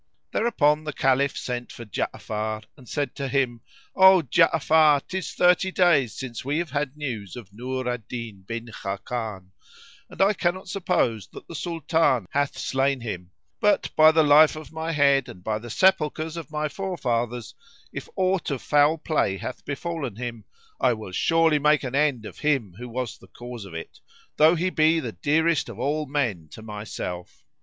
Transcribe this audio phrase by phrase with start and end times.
[0.31, 3.61] Thereupon the Caliph sent for Ja'afar and said to him,
[3.95, 8.65] "O Ja'afar, 'tis thirty days since we have had news of Nur al Din bin
[8.65, 9.49] Khákán,
[10.09, 13.29] and I cannot but suppose that the Sultan hath slain him;
[13.59, 17.53] but, by the life of my head and by the sepulchres of my forefathers,
[17.93, 20.45] if aught of foul play hath befallen him,
[20.79, 23.99] I will surely make an end of him who was the cause of it,
[24.37, 27.43] though he be the dearest of all men to myself!